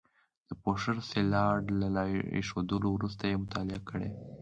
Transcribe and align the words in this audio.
د 0.47 0.49
پوښښ 0.61 0.95
سلایډ 1.11 1.65
له 1.95 2.03
ایښودلو 2.35 2.89
وروسته 2.93 3.23
یې 3.29 3.41
مطالعه 3.43 3.81
کړئ. 3.89 4.09